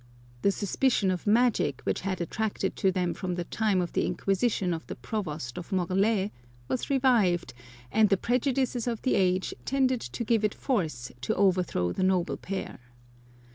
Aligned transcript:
The 0.41 0.51
suspicion 0.51 1.11
of 1.11 1.27
magic, 1.27 1.81
which 1.83 2.01
had 2.01 2.19
attached 2.21 2.75
to 2.75 2.91
them 2.91 3.13
from 3.13 3.35
the 3.35 3.43
time 3.43 3.81
of 3.81 3.93
the 3.93 4.03
inquisition 4.03 4.73
of 4.73 4.87
the 4.87 4.95
provost 4.95 5.59
of 5.59 5.71
Morlaix, 5.71 6.31
was 6.67 6.89
revived, 6.89 7.53
and 7.91 8.09
the 8.09 8.17
prejudices 8.17 8.87
of 8.87 9.03
the 9.03 9.13
age 9.13 9.53
tended 9.63 10.01
to 10.01 10.23
give 10.23 10.43
it 10.43 10.55
force 10.55 11.11
to 11.21 11.35
overthrow 11.35 11.91
the 11.91 12.01
noble 12.01 12.37
pair. 12.37 12.79